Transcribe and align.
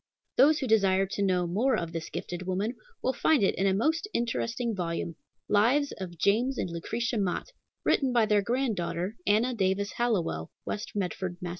Those 0.35 0.57
who 0.57 0.65
desire 0.65 1.05
to 1.05 1.21
know, 1.21 1.45
more 1.45 1.75
of 1.77 1.91
this 1.93 2.09
gifted 2.09 2.47
woman 2.47 2.75
will 3.03 3.13
find 3.13 3.43
it 3.43 3.53
in 3.53 3.67
a 3.67 3.73
most 3.75 4.07
interesting 4.15 4.73
volume, 4.75 5.13
Lives 5.47 5.91
of 5.99 6.17
James 6.17 6.57
and 6.57 6.71
Lucretia 6.71 7.19
Mott, 7.19 7.51
written 7.83 8.11
by 8.11 8.25
their 8.25 8.41
grandaughter, 8.41 9.15
Anna 9.27 9.53
Davis 9.53 9.91
Hallowell, 9.97 10.49
West 10.65 10.93
Medford, 10.95 11.37
Mass. 11.39 11.49